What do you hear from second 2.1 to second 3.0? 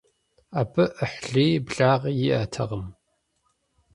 иӀэтэкъым.